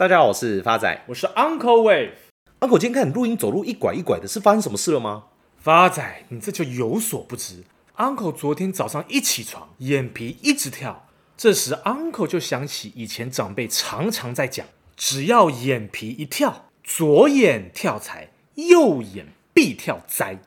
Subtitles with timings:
[0.00, 2.12] 大家好，我是发仔，我是 Uncle Wave。
[2.60, 5.24] Uncle，今天看你录音走路一拐一拐的，是发生什么事了吗？
[5.58, 7.64] 发仔，你这就有所不知。
[7.98, 14.66] Uncle 昨天早上一起床，眼皮一直跳，这时 Uncle 就想起以前长辈常常在讲，
[14.96, 20.38] 只要眼皮一跳，左眼跳财，右眼必跳灾。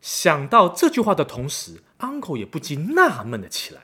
[0.00, 3.82] 想到这句话的同时，Uncle 也不禁纳闷了起来。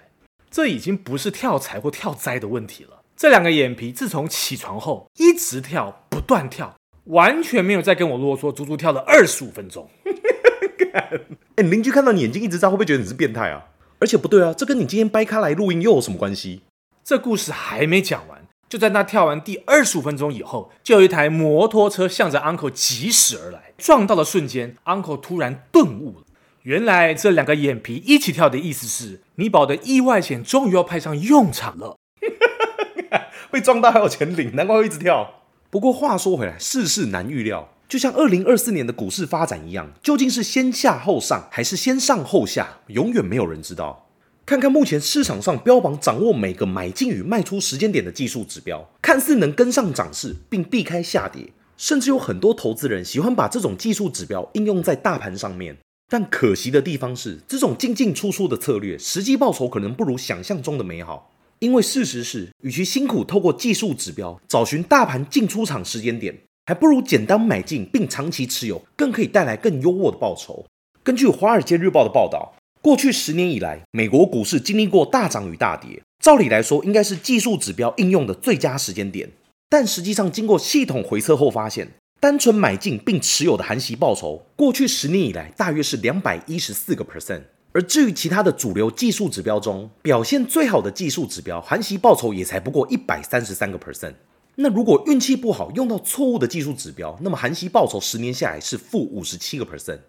[0.51, 3.02] 这已经不是跳财或跳灾的问题了。
[3.23, 6.75] 这两个眼皮自从起床后一直跳，不断跳，
[7.05, 9.89] 完全没有再跟我啰嗦，足足跳了二十五分钟。
[10.93, 13.67] 哎，邻居看到你眼睛一直眨，会不会觉得你是变态啊？
[14.01, 16.63] 而且不对啊，这跟你今天掰开来录音又有什么关系？
[17.05, 26.25] 这故事还没讲完，就在他跳完第二十五分钟以后，就有一台摩托车向着 Uncle 疾驶而来，撞到的瞬间，Uncle 突然顿悟了，
[26.63, 31.99] 原来这两个眼皮一起跳的意思是你保的意外险终于要派上用场了。
[33.53, 35.43] 被撞到还有钱领，难怪会一直跳。
[35.69, 44.09] 不过话说回来，世事难预料，就像二零二四年的股市发展一样，究竟是先下后上，还是先上后下，永远没有人知道。
[44.47, 55.77] 看看目前市场上标榜掌握每个买进与卖出时间点的技术指标，看似能跟上涨势并避开下跌，甚至有很多投资人喜欢把这种技术指标应用在大盘上面。
[56.09, 61.32] 但可惜的地方是，这种进进出出的策略，实际报酬可能不如想象中的美好。
[61.63, 70.67] 因为事实是，与其辛苦透过技术指标找寻大盘进出场时间点，还不如简单买进并长期持有，更可以带来更优渥的报酬。
[71.05, 79.31] 根据《华尔街日报》的报道，过去十年以来，美国股市经历过大涨与大跌，照理来说应该是技术指标应用的最佳时间点。
[79.69, 87.43] 但实际上，经过系统回测后发现，单纯买进并持有的含息报酬，过去十年以来大约是两百一十四个 percent。
[87.73, 94.15] 而至于其他的主流技术指标中，表现最好的技术指标，韩熙报酬也才不过一百三十三个 percent。
[94.57, 100.01] 那如果运气不好，用到错误的技术指标，那么韩熙报酬十年下来是负五十七个 percent。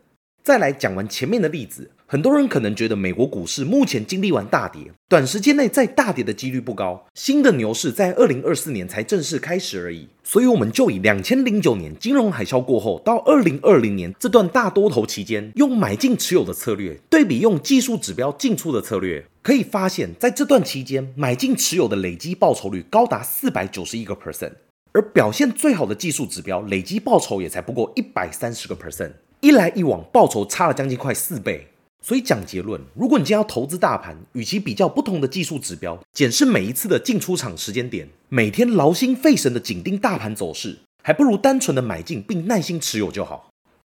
[0.43, 10.07] 再来讲完前面的例子，很多人可能觉得美国股市目前经历完大跌，短时间内再大跌的几率不高，新的牛市在二零二四年才正式开始而已。
[10.23, 24.51] 所以我们就以两千零九年金融海啸过后到二零二零年这段大多头期间，用买进持有的策略对比用技术指标进出的策略，可以发现，在这段期间买进持有的累积报酬率高达四百九十一个 percent，
[24.91, 29.13] 而表现最好的技术指标累积报酬也才不过一百三十个 percent。
[29.41, 31.69] 一来一往，报酬差了将近快四倍。
[32.05, 43.49] 所以讲结论，如果你今天要投资大盘，与其比较不同的技术指标，检视每一次的进出场时间点，每天劳心费神的紧盯大盘走势，还不如单纯的买进并耐心持有就好。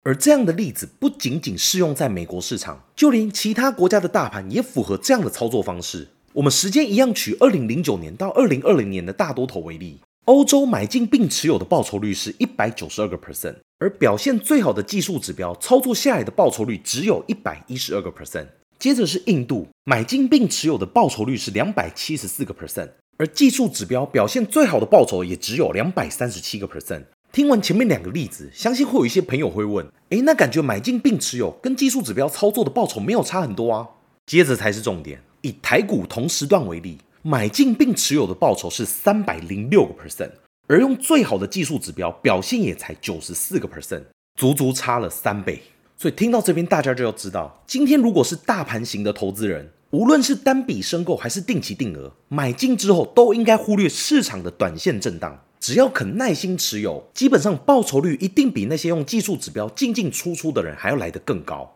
[0.04, 6.08] 而这样的例子不仅仅适用在美国市场，就连其他国家的大盘也符合这样的操作方式。
[6.32, 10.00] 我们时间一样，取二零零九年到二零二零年的大多头为例。
[10.24, 18.46] 欧洲买进并持有的报酬率是一百九十二个 percent，而表现最好的技术指标操作下来的报酬率只有一百一十二个 percent。
[18.78, 27.04] 接着是印度买进并持有的报酬率是两百七十四个 percent，而技术指标表现最好的报酬也只有两百三十七个 percent。
[27.32, 33.88] 听完前面两个例子，相信会有一些朋友会问：诶，那感觉买进并持有跟技术指标操作的报酬没有差很多啊？
[34.26, 36.98] 接着才是重点，以台股同时段为例。
[37.22, 40.30] 买进并持有的报酬是三百零六个 percent，
[40.68, 44.02] 而用最好的技术指标表现也才九十四个 percent，
[44.36, 45.62] 足足差了三倍。
[45.96, 61.74] 所以听到这边，大家就要知道，今天如果是大盘型的投资人，无论是单笔申购还是定期定额，买进之后都应该忽略市场的短线震荡，只要肯耐心持有，基本上报酬率一定比那些用技术指标进进出出的人还要来得更高。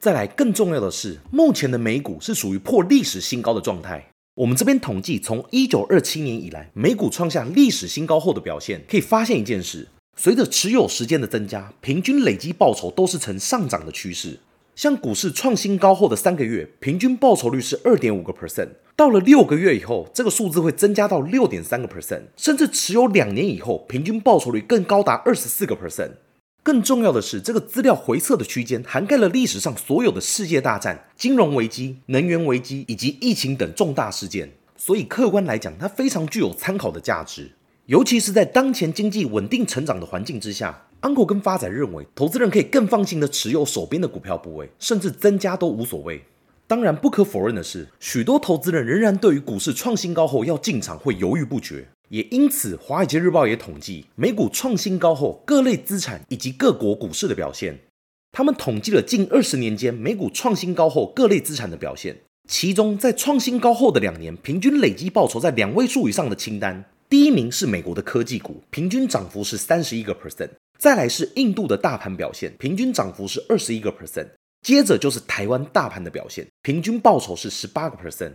[0.00, 4.04] 再来，更重要的是，目前的美股是属于破历史新高的状态。
[4.36, 14.40] 我们这边统计，从一九二七年以来，美股创下历史新高后的表现，可以发现一件事：随着持有时间的增加，平均累积报酬都是呈上涨的趋势。
[14.74, 26.12] 像股市创新高后的三个月，平均报酬率是二点五个 percent，到了六个月以后，这个数字会增加到六点三个 percent，甚至持有两年以后，平均报酬率更高达二十四个 percent。
[26.64, 37.50] 更重要的是，这个资料回测的区间涵盖了历史上所有的世界大战、金融危机、能源危机以及疫情等重大事件，所以客观来讲，它非常具有参考的价值。
[37.86, 46.22] 尤其是在当前经济稳定成长的环境之下，Uncle 跟发仔认为，投资人可以更放心的持有手边的股票部位，甚至增加都无所谓。
[46.68, 51.88] 当然，不可否认的是，许多投资人仍然对于股市创新高后要进场会犹豫不决。
[52.12, 57.78] 也因此，《华尔街日报》也统计美股创新高后各类资产以及各国股市的表现。
[58.32, 70.50] 他们统计了近二十年间美股创新高后各类资产的表现，其中在创新高后的两年，平均累积报酬在两位数以上的清单，第一名是美国的科技股，平均涨幅是三十一个 percent。
[70.78, 74.26] 再来是印度的大盘表现，平均涨幅是二十一个 percent。
[74.60, 78.32] 接着就是台湾大盘的表现，平均报酬是十八个 percent。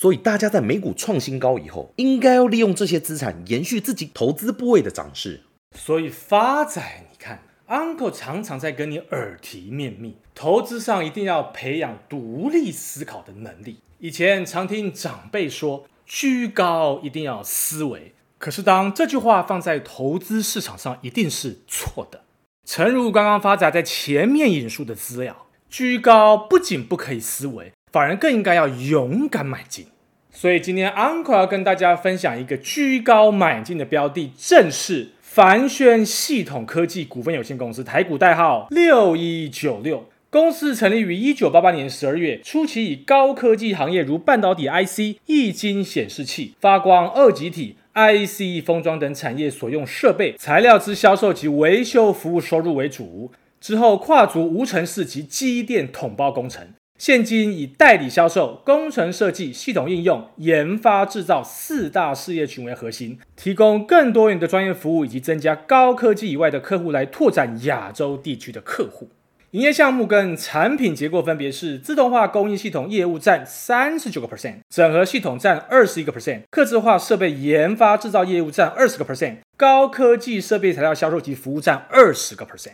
[0.00, 5.42] 所以大家在美股创新高以后，应该要利用这些资产延续自己投资部位的涨势。
[5.76, 6.80] 所以发仔，
[7.10, 13.80] 你看，Uncle 常常在跟你耳提面命，投资上一定要培养独立思考的能力。
[13.98, 22.22] 以前常听长辈说，居高一定要思维，可是当这句话放在投资市场上，一定是错的。
[22.64, 25.46] 诚如刚刚发仔在前面引述的资料。
[25.68, 29.86] 居高不仅不可以思维，反而更应该要勇敢买进。
[30.30, 40.04] 所以今天 Uncle 要跟大家分享一个居高买进的标的，正是凡轩系统科技股份有限公司，台股代号六一九六。
[40.30, 53.32] 公司成立于一九八八年十二月，初期以高科技行业如半导体 IC、液晶显示器、发光二极体、IC 封装等产业所用设备、材料之销售及维修服务收入为主。
[53.58, 56.68] 之后跨足无尘室及机电统包工程，
[56.98, 69.10] 现今以代理销售、工程设计、系统应用、研发制造四大事业群为核心，提供更多元的专业服务，以及增加高科技以外的客户来拓展亚洲地区的客户。
[69.52, 82.72] 营业项目跟产品结构分别是：自动化供应系统业务占三十九个 percent，整合系统占二十一个 percent，客制化设备研发制造业务占二十个 percent，高科技设备材料销售及服务占二十个 percent。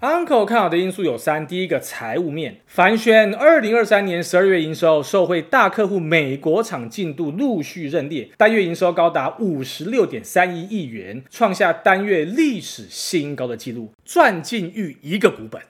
[0.00, 15.60] Uncle 看好的因素有三：第一个，财务面，凡轩二零二三年十二月营收受惠大客户美国厂进度陆续认列，单月营收高达五十六点三一亿元，创下单月历史新高的纪录，赚进逾一个股本。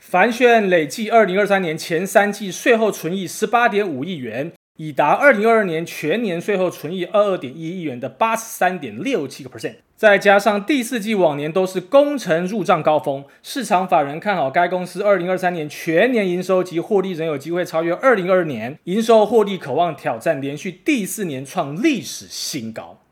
[0.00, 4.50] 凡轩累计二零二三年前三季税后存益十八点五亿元，
[4.80, 9.74] 已达二零二二年全年税后存益二二点一亿元的八十三点六七个 percent。
[9.94, 23.02] 再加上第四季往年都是工程入账高峰，市场法人看好该公司二零二三年全年营收及获利仍有机会超越二零二二年营收获利，渴望挑战连续第四年创历史新高。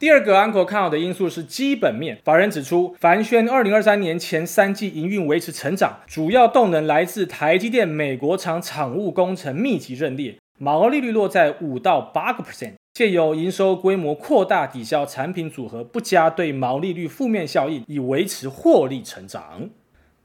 [0.00, 12.74] 第二个 Uncle 看好的因素是基本面，法人指出，凡轩二零二三年前三季营运维持成长，主要动能来自台积电美国厂厂务工程密集认列，毛利率落在五到八个 percent。
[12.94, 19.70] 借由营收规模扩大抵消产品组合不佳对毛利率负面效应，以维持获利成长。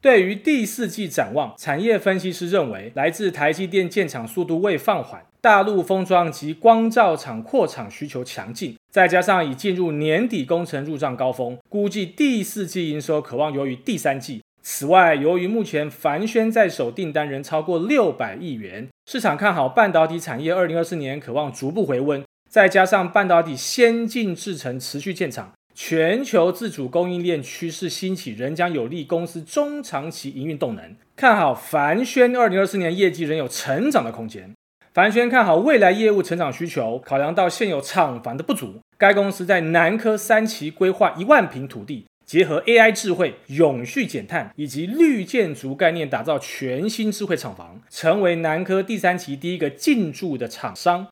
[0.01, 14.41] 对于第四季展望，产业分析师认为，来自台积电建厂速度未放缓，大陆封装及光罩厂扩厂需求强劲，再加上已进入年底工程入账高峰，估计第四季营收可望优于第三季。
[14.65, 22.23] 此外，由于目前凡宣在手订单仍超过六百亿元，市场看好半导体产业二零二四年可望逐步回温。
[22.49, 30.95] 再加上半导体先进制程持续建厂，全球自主供应链趋势兴起，仍将有利公司中长期营运动能。
[31.17, 34.53] 看好凡宣二零二四年业绩仍有成长的空间。
[34.93, 51.07] 凡宣看好未来业务成长需求，考量到现有厂房的不足，该公司在南科三期规划一万平土地，结合 AI 智慧、永续减碳以及绿建筑概念，打造全新智慧厂房，成为南科第三期第一个进驻的厂商。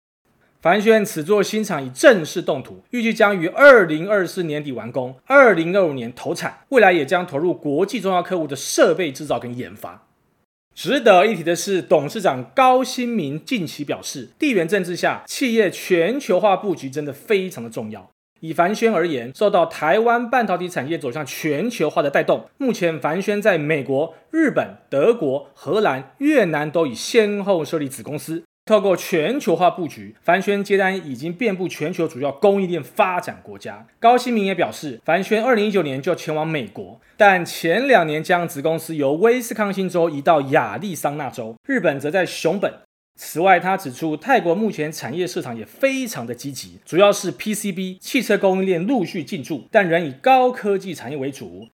[0.63, 6.61] 帆宣此座新厂已正式动土，预计将于二零二四年底完工，二零二五年投产。
[6.69, 10.07] 未来也将投入国际重要客户的设备制造跟研发。
[10.73, 18.09] 值得一提的是，董事长高新民近期表示，地缘政治下，企业全球化布局真的非常的重要。
[18.41, 28.43] 以帆宣而言，受到台湾半导体产业走向全球化的带动，目前帆宣在美国、日本、德国、荷兰、越南都已先后设立子公司。
[28.65, 33.85] 透过全球化布局，帆宣接单已经遍布全球主要供应链发展国家。
[33.99, 42.71] 高新民也表示，帆宣二零一九年就前往美国，但前两年将子公司由威斯康星州移到亚利桑那州，日本则在熊本。
[43.15, 51.67] 此外，他指出，泰国目前产业市场也非常的积极，主要是 PCB 汽车供应链陆续进驻，但仍以高科技产业为主。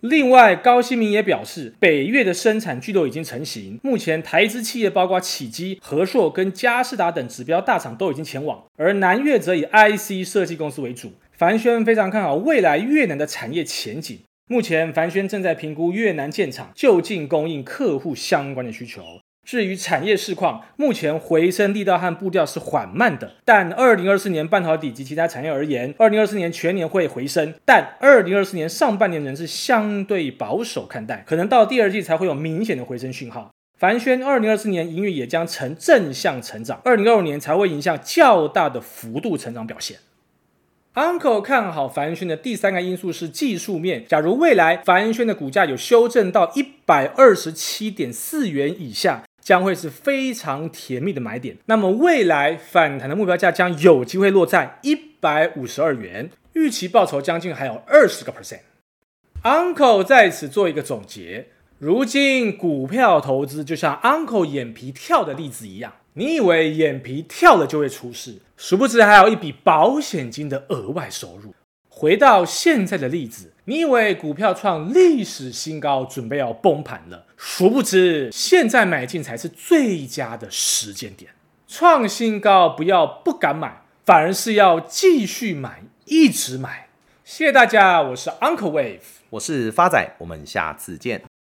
[0.00, 11.12] 另外，高新民也表示，北越的生产巨头已经成型，目前台资企业包括启基、和硕跟嘉士达等指标大厂都已经前往，而南越则以 IC 设计公司为主。
[11.32, 19.02] 帆宣非常看好未来越南的产业前景，目前帆宣正在评估越南建厂，就近供应客户相关的需求。
[19.44, 33.50] 至于产业市况，目前回升力道和步调是缓慢的，但二零二四年半导体及其他产业而言，二零二四年全年会回升，但二零二四年上半年仍是相对保守看待，可能到第二季才会有明显的回升讯号。
[33.76, 39.96] 凡轩二零二四年营运也将呈正向成长，二零二五年才会迎向较大的幅度成长表现。
[40.94, 44.04] Uncle 看好凡轩的第三个因素是技术面。
[44.06, 51.56] 假如未来凡轩的股价有修正到一百二十七点四元以下，将会是非常甜蜜的买点。
[51.66, 58.60] 那么未来反弹的目标价将有机会落在一百五十二元，预期报酬将近还有二十个 percent。
[59.42, 61.48] Uncle 在此做一个总结：
[61.80, 65.94] 如今股票投资就像 Uncle 眼皮跳的例子一样。
[66.12, 71.52] 你以为眼皮跳了就会出事，殊不知还有一笔保险金的额外收入。
[71.88, 81.32] 回到现在的例子，你以为股票创历史新高，准备要崩盘了，殊不知现在买进才是最佳的时间点。
[81.66, 86.90] 创新高不要不敢买，反而是要继续买，一直买。
[87.24, 91.29] 谢谢大家，我是 Uncle Wave，我是发仔，我们下次见。